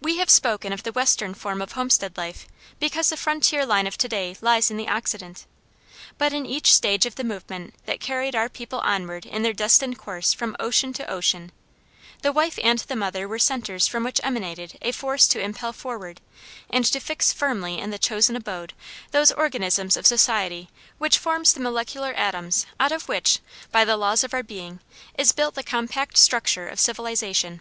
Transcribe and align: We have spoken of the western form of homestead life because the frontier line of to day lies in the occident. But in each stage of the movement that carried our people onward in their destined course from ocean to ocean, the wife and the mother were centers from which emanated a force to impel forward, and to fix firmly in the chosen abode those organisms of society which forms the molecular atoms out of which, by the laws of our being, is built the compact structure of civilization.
We 0.00 0.18
have 0.18 0.30
spoken 0.30 0.72
of 0.72 0.84
the 0.84 0.92
western 0.92 1.34
form 1.34 1.60
of 1.60 1.72
homestead 1.72 2.16
life 2.16 2.46
because 2.78 3.10
the 3.10 3.16
frontier 3.16 3.66
line 3.66 3.88
of 3.88 3.98
to 3.98 4.08
day 4.08 4.36
lies 4.40 4.70
in 4.70 4.76
the 4.76 4.86
occident. 4.86 5.44
But 6.18 6.32
in 6.32 6.46
each 6.46 6.72
stage 6.72 7.04
of 7.04 7.16
the 7.16 7.24
movement 7.24 7.74
that 7.84 7.98
carried 7.98 8.36
our 8.36 8.48
people 8.48 8.78
onward 8.84 9.26
in 9.26 9.42
their 9.42 9.52
destined 9.52 9.98
course 9.98 10.32
from 10.32 10.54
ocean 10.60 10.92
to 10.92 11.10
ocean, 11.10 11.50
the 12.22 12.30
wife 12.32 12.60
and 12.62 12.78
the 12.78 12.94
mother 12.94 13.26
were 13.26 13.40
centers 13.40 13.88
from 13.88 14.04
which 14.04 14.20
emanated 14.22 14.78
a 14.80 14.92
force 14.92 15.26
to 15.26 15.40
impel 15.40 15.72
forward, 15.72 16.20
and 16.70 16.84
to 16.84 17.00
fix 17.00 17.32
firmly 17.32 17.80
in 17.80 17.90
the 17.90 17.98
chosen 17.98 18.36
abode 18.36 18.72
those 19.10 19.32
organisms 19.32 19.96
of 19.96 20.06
society 20.06 20.70
which 20.98 21.18
forms 21.18 21.52
the 21.54 21.58
molecular 21.60 22.12
atoms 22.12 22.66
out 22.78 22.92
of 22.92 23.08
which, 23.08 23.40
by 23.72 23.84
the 23.84 23.96
laws 23.96 24.22
of 24.22 24.32
our 24.32 24.44
being, 24.44 24.78
is 25.18 25.32
built 25.32 25.56
the 25.56 25.64
compact 25.64 26.16
structure 26.16 26.68
of 26.68 26.78
civilization. 26.78 27.60